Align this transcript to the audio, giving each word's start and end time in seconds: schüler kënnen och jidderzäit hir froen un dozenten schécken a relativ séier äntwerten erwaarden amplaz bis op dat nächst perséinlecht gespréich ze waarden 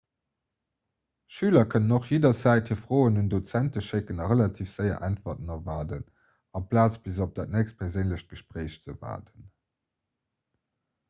schüler 1.33 1.65
kënnen 1.73 1.91
och 1.97 2.07
jidderzäit 2.11 2.71
hir 2.73 2.79
froen 2.85 3.19
un 3.23 3.27
dozenten 3.33 3.85
schécken 3.89 4.23
a 4.23 4.29
relativ 4.31 4.69
séier 4.71 5.05
äntwerten 5.09 5.53
erwaarden 5.57 6.03
amplaz 6.61 6.99
bis 7.05 7.21
op 7.29 7.37
dat 7.41 7.55
nächst 7.59 7.79
perséinlecht 7.83 8.33
gespréich 8.35 8.81
ze 8.89 8.99
waarden 9.05 9.47